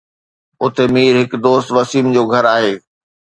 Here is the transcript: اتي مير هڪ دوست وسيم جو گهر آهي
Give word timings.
اتي 0.63 0.83
مير 0.93 1.13
هڪ 1.21 1.31
دوست 1.45 1.67
وسيم 1.77 2.05
جو 2.15 2.23
گهر 2.31 2.45
آهي 2.55 2.73